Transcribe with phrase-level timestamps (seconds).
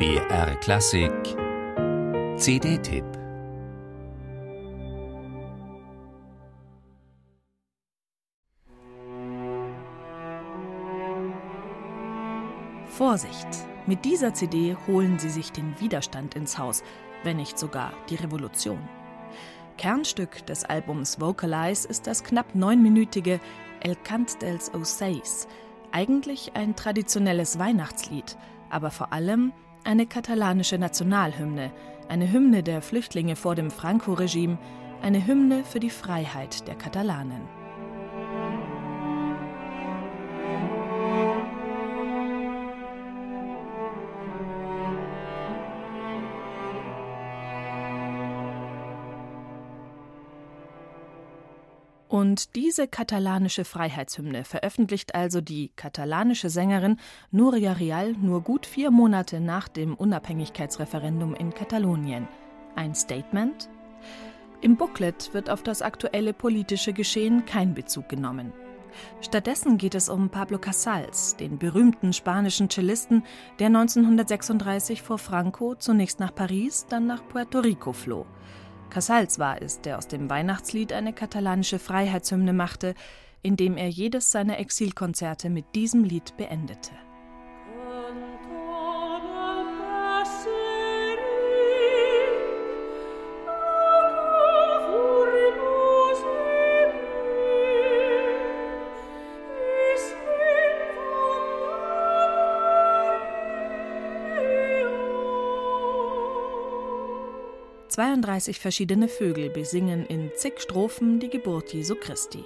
[0.00, 1.12] BR Klassik
[2.38, 3.04] CD-Tipp
[12.86, 13.46] Vorsicht!
[13.86, 16.82] Mit dieser CD holen Sie sich den Widerstand ins Haus,
[17.22, 18.80] wenn nicht sogar die Revolution.
[19.76, 23.38] Kernstück des Albums Vocalize ist das knapp neunminütige
[23.80, 25.46] El Cant dels Ocells,
[25.92, 28.38] eigentlich ein traditionelles Weihnachtslied,
[28.70, 29.52] aber vor allem
[29.84, 31.72] eine katalanische Nationalhymne,
[32.08, 34.58] eine Hymne der Flüchtlinge vor dem Franco-Regime,
[35.02, 37.42] eine Hymne für die Freiheit der Katalanen.
[52.10, 56.96] Und diese katalanische Freiheitshymne veröffentlicht also die katalanische Sängerin
[57.30, 62.26] Nuria Rial nur gut vier Monate nach dem Unabhängigkeitsreferendum in Katalonien.
[62.74, 63.70] Ein Statement?
[64.60, 68.52] Im Booklet wird auf das aktuelle politische Geschehen kein Bezug genommen.
[69.20, 73.22] Stattdessen geht es um Pablo Casals, den berühmten spanischen Cellisten,
[73.60, 78.26] der 1936 vor Franco zunächst nach Paris, dann nach Puerto Rico floh.
[78.90, 82.94] Casals war es, der aus dem Weihnachtslied eine katalanische Freiheitshymne machte,
[83.42, 86.90] indem er jedes seiner Exilkonzerte mit diesem Lied beendete.
[107.90, 112.44] Zweiunddreißig verschiedene Vögel besingen in zig Strophen die Geburt Jesu Christi.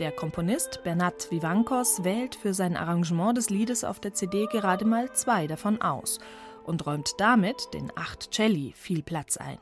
[0.00, 5.10] Der Komponist Bernat Vivancos wählt für sein Arrangement des Liedes auf der CD gerade mal
[5.14, 6.18] zwei davon aus
[6.64, 9.56] und räumt damit den acht Celli viel Platz ein.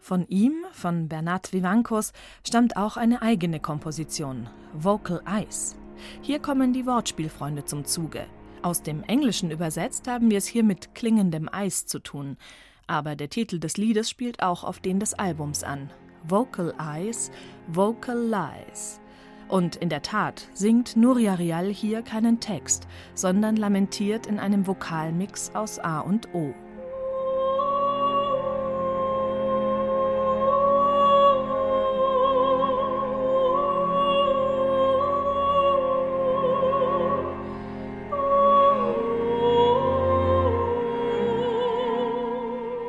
[0.00, 5.76] Von ihm, von Bernat Vivancos, stammt auch eine eigene Komposition, Vocal Ice.
[6.22, 8.24] Hier kommen die Wortspielfreunde zum Zuge.
[8.62, 12.38] Aus dem Englischen übersetzt haben wir es hier mit klingendem Eis zu tun.
[12.86, 15.90] Aber der Titel des Liedes spielt auch auf den des Albums an.
[16.24, 17.30] Vocal Eyes,
[17.68, 19.00] Vocal Lies.
[19.48, 25.50] Und in der Tat singt Nuria Rial hier keinen Text, sondern lamentiert in einem Vokalmix
[25.54, 26.54] aus A und O.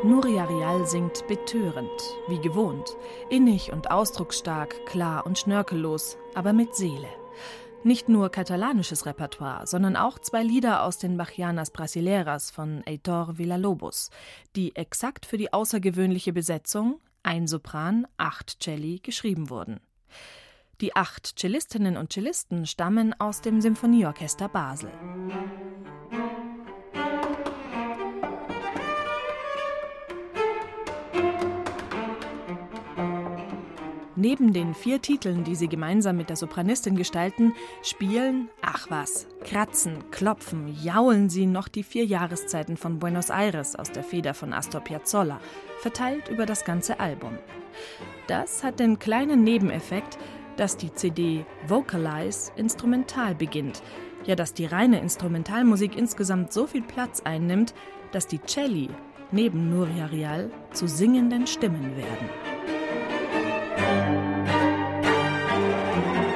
[0.03, 1.89] Nuria Rial singt betörend,
[2.27, 2.97] wie gewohnt,
[3.29, 7.07] innig und ausdrucksstark, klar und schnörkellos, aber mit Seele.
[7.85, 14.09] Nicht nur katalanisches Repertoire, sondern auch zwei Lieder aus den Bachianas Brasileiras von Heitor Villa-Lobos,
[14.57, 19.79] die exakt für die außergewöhnliche Besetzung, ein Sopran, acht Celli, geschrieben wurden.
[20.81, 24.91] Die acht Cellistinnen und Cellisten stammen aus dem Symphonieorchester Basel.
[34.23, 37.51] Neben den vier Titeln, die sie gemeinsam mit der Sopranistin gestalten,
[37.81, 43.91] spielen, ach was, kratzen, klopfen, jaulen sie noch die vier Jahreszeiten von Buenos Aires aus
[43.91, 45.41] der Feder von Astor Piazzolla,
[45.81, 47.37] verteilt über das ganze Album.
[48.27, 50.17] Das hat den kleinen Nebeneffekt,
[50.55, 53.83] dass die CD Vocalize instrumental beginnt,
[54.23, 57.73] ja dass die reine Instrumentalmusik insgesamt so viel Platz einnimmt,
[58.13, 58.87] dass die Celli
[59.33, 62.52] neben Nuria Rial zu singenden Stimmen werden.
[65.93, 66.32] thank you